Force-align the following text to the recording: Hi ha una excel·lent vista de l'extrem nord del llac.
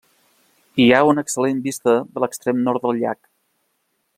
Hi 0.85 0.87
ha 0.91 1.01
una 1.09 1.23
excel·lent 1.27 1.59
vista 1.67 1.95
de 2.15 2.25
l'extrem 2.25 2.65
nord 2.69 2.87
del 2.87 2.99
llac. 3.03 3.21